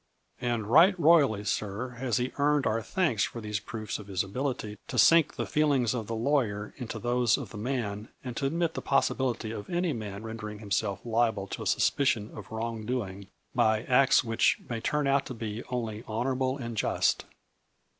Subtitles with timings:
[0.51, 4.79] "And right royally, sir, has he earned our thanks for these proofs of his ability
[4.87, 8.73] to sink the feelings of the lawyer into those of the man and to admit
[8.73, 13.27] the possibility of any man render, ing himself liable to a suspicion of wrong doing
[13.53, 17.25] by acts which may turn out to be only honor able and just."